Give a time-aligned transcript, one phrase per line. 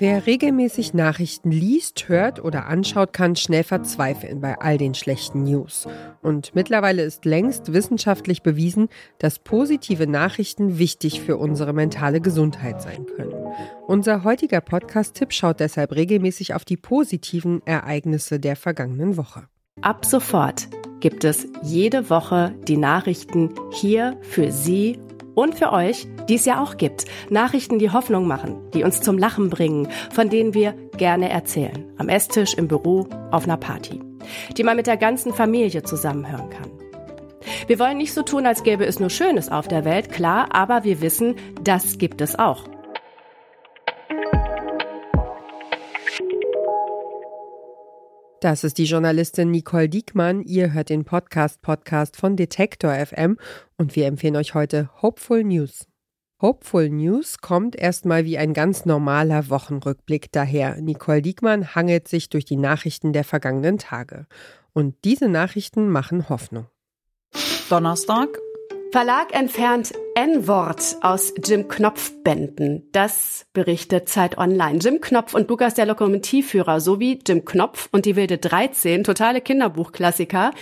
[0.00, 5.86] Wer regelmäßig Nachrichten liest, hört oder anschaut, kann schnell verzweifeln bei all den schlechten News.
[6.20, 8.88] Und mittlerweile ist längst wissenschaftlich bewiesen,
[9.18, 13.34] dass positive Nachrichten wichtig für unsere mentale Gesundheit sein können.
[13.86, 19.44] Unser heutiger Podcast-Tipp schaut deshalb regelmäßig auf die positiven Ereignisse der vergangenen Woche.
[19.80, 20.66] Ab sofort
[20.98, 24.98] gibt es jede Woche die Nachrichten hier für Sie
[25.34, 27.04] und für euch, die es ja auch gibt.
[27.30, 31.84] Nachrichten, die Hoffnung machen, die uns zum Lachen bringen, von denen wir gerne erzählen.
[31.98, 34.00] Am Esstisch, im Büro, auf einer Party.
[34.56, 36.70] Die man mit der ganzen Familie zusammenhören kann.
[37.66, 40.84] Wir wollen nicht so tun, als gäbe es nur Schönes auf der Welt, klar, aber
[40.84, 42.64] wir wissen, das gibt es auch.
[48.44, 50.42] Das ist die Journalistin Nicole Diekmann.
[50.42, 53.38] Ihr hört den Podcast Podcast von Detektor FM
[53.78, 55.86] und wir empfehlen euch heute Hopeful News.
[56.42, 60.78] Hopeful News kommt erstmal wie ein ganz normaler Wochenrückblick daher.
[60.82, 64.26] Nicole Diekmann hangelt sich durch die Nachrichten der vergangenen Tage.
[64.74, 66.66] Und diese Nachrichten machen Hoffnung.
[67.70, 68.28] Donnerstag,
[68.94, 72.88] Verlag entfernt N-Wort aus Jim Knopf Bänden.
[72.92, 74.78] Das berichtet Zeit Online.
[74.78, 80.52] Jim Knopf und Lukas der Lokomotivführer sowie Jim Knopf und die wilde 13, totale Kinderbuchklassiker,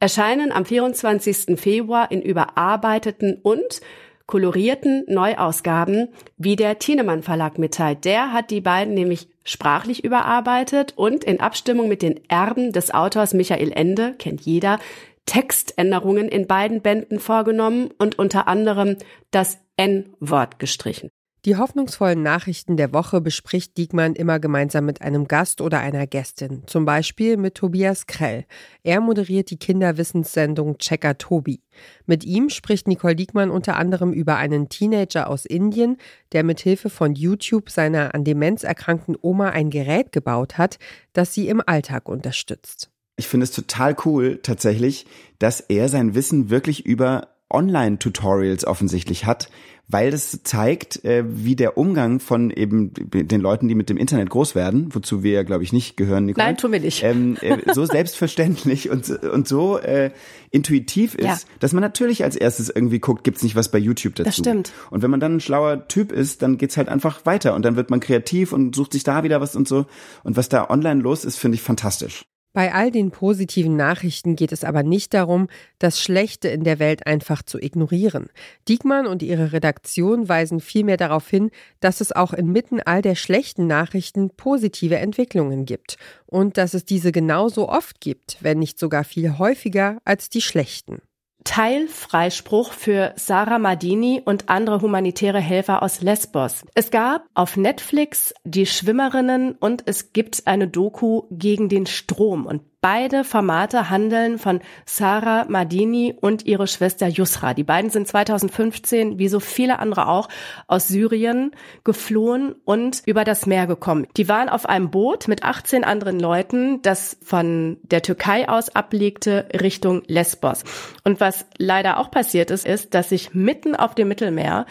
[0.00, 1.60] erscheinen am 24.
[1.60, 3.82] Februar in überarbeiteten und
[4.24, 8.06] kolorierten Neuausgaben, wie der Thienemann Verlag mitteilt.
[8.06, 13.34] Der hat die beiden nämlich sprachlich überarbeitet und in Abstimmung mit den Erben des Autors
[13.34, 14.78] Michael Ende, kennt jeder,
[15.26, 18.96] Textänderungen in beiden Bänden vorgenommen und unter anderem
[19.30, 21.10] das N-Wort gestrichen.
[21.44, 26.62] Die hoffnungsvollen Nachrichten der Woche bespricht Diekmann immer gemeinsam mit einem Gast oder einer Gästin,
[26.66, 28.44] zum Beispiel mit Tobias Krell.
[28.84, 31.60] Er moderiert die Kinderwissenssendung Checker Tobi.
[32.06, 35.96] Mit ihm spricht Nicole Diekmann unter anderem über einen Teenager aus Indien,
[36.30, 40.78] der mit Hilfe von YouTube seiner an Demenz erkrankten Oma ein Gerät gebaut hat,
[41.12, 45.06] das sie im Alltag unterstützt ich finde es total cool tatsächlich,
[45.38, 49.50] dass er sein Wissen wirklich über Online-Tutorials offensichtlich hat,
[49.88, 54.30] weil das zeigt, äh, wie der Umgang von eben den Leuten, die mit dem Internet
[54.30, 56.46] groß werden, wozu wir ja, glaube ich, nicht gehören, Nicole.
[56.46, 57.02] Nein, tun wir nicht.
[57.02, 60.10] Ähm, äh, so selbstverständlich und, und so äh,
[60.50, 61.38] intuitiv ist, ja.
[61.60, 64.28] dass man natürlich als erstes irgendwie guckt, gibt's nicht was bei YouTube dazu.
[64.28, 64.72] Das stimmt.
[64.90, 67.76] Und wenn man dann ein schlauer Typ ist, dann geht's halt einfach weiter und dann
[67.76, 69.86] wird man kreativ und sucht sich da wieder was und so.
[70.22, 72.24] Und was da online los ist, finde ich fantastisch.
[72.54, 75.48] Bei all den positiven Nachrichten geht es aber nicht darum,
[75.78, 78.28] das Schlechte in der Welt einfach zu ignorieren.
[78.68, 83.66] Diekmann und ihre Redaktion weisen vielmehr darauf hin, dass es auch inmitten all der schlechten
[83.66, 85.96] Nachrichten positive Entwicklungen gibt
[86.26, 91.00] und dass es diese genauso oft gibt, wenn nicht sogar viel häufiger als die schlechten.
[91.44, 96.64] Teilfreispruch für Sarah Madini und andere humanitäre Helfer aus Lesbos.
[96.74, 102.62] Es gab auf Netflix die Schwimmerinnen und es gibt eine Doku gegen den Strom und
[102.84, 107.54] Beide Formate handeln von Sarah Madini und ihre Schwester Yusra.
[107.54, 110.28] Die beiden sind 2015, wie so viele andere auch,
[110.66, 111.52] aus Syrien
[111.84, 114.08] geflohen und über das Meer gekommen.
[114.16, 119.46] Die waren auf einem Boot mit 18 anderen Leuten, das von der Türkei aus ablegte
[119.60, 120.64] Richtung Lesbos.
[121.04, 124.66] Und was leider auch passiert ist, ist, dass sich mitten auf dem Mittelmeer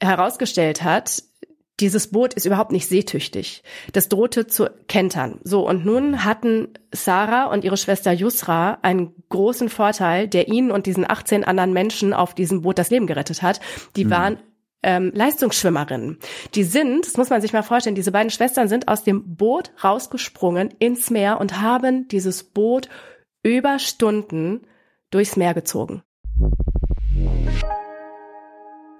[0.00, 1.22] herausgestellt hat,
[1.82, 3.62] dieses Boot ist überhaupt nicht seetüchtig.
[3.92, 5.40] Das drohte zu kentern.
[5.42, 10.86] So, und nun hatten Sarah und ihre Schwester Yusra einen großen Vorteil, der ihnen und
[10.86, 13.60] diesen 18 anderen Menschen auf diesem Boot das Leben gerettet hat.
[13.96, 14.10] Die mhm.
[14.10, 14.38] waren
[14.84, 16.18] ähm, Leistungsschwimmerinnen.
[16.54, 19.72] Die sind, das muss man sich mal vorstellen, diese beiden Schwestern sind aus dem Boot
[19.82, 22.88] rausgesprungen ins Meer und haben dieses Boot
[23.42, 24.62] über Stunden
[25.10, 26.02] durchs Meer gezogen.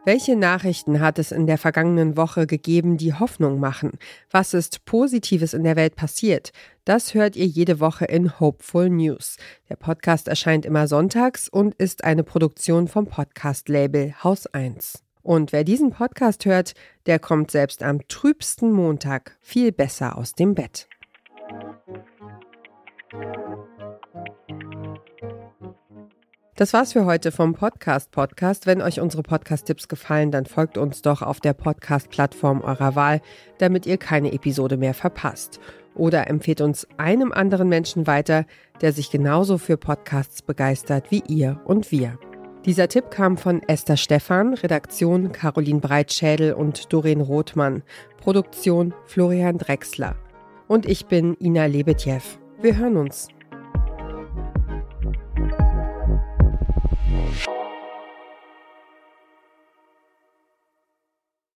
[0.04, 3.92] Welche Nachrichten hat es in der vergangenen Woche gegeben, die Hoffnung machen?
[4.32, 6.50] Was ist Positives in der Welt passiert?
[6.84, 9.36] Das hört ihr jede Woche in Hopeful News.
[9.68, 15.04] Der Podcast erscheint immer sonntags und ist eine Produktion vom Podcast-Label Haus 1.
[15.22, 16.74] Und wer diesen Podcast hört,
[17.06, 20.88] der kommt selbst am trübsten Montag viel besser aus dem Bett.
[26.54, 28.66] Das war's für heute vom Podcast Podcast.
[28.66, 33.22] Wenn euch unsere Podcast-Tipps gefallen, dann folgt uns doch auf der Podcast-Plattform eurer Wahl,
[33.56, 35.60] damit ihr keine Episode mehr verpasst.
[35.94, 38.44] Oder empfehlt uns einem anderen Menschen weiter,
[38.82, 42.18] der sich genauso für Podcasts begeistert wie ihr und wir.
[42.66, 47.82] Dieser Tipp kam von Esther Stephan, Redaktion Caroline Breitschädel und Doreen Rothmann,
[48.18, 50.16] Produktion Florian Drexler.
[50.68, 52.20] Und ich bin Ina Lebetjew.
[52.60, 53.28] Wir hören uns.